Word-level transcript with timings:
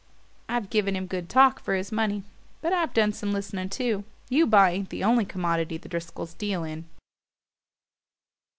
I've 0.49 0.71
given 0.71 0.95
him 0.95 1.05
good 1.05 1.29
talk 1.29 1.59
for 1.59 1.75
his 1.75 1.91
money; 1.91 2.23
but 2.59 2.73
I've 2.73 2.91
done 2.91 3.13
some 3.13 3.31
listening 3.31 3.69
too. 3.69 4.03
Eubaw 4.31 4.71
ain't 4.71 4.89
the 4.89 5.03
only 5.03 5.25
commodity 5.25 5.77
the 5.77 5.89
Driscolls 5.89 6.33
deal 6.35 6.63
in." 6.63 6.85